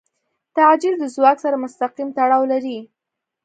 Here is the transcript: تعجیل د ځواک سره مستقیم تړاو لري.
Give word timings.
تعجیل 0.55 0.95
د 0.99 1.03
ځواک 1.15 1.37
سره 1.45 1.61
مستقیم 1.63 2.09
تړاو 2.17 2.43
لري. 2.51 2.77